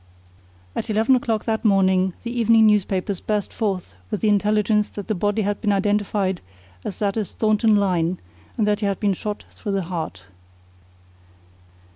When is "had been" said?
5.43-5.71, 8.87-9.13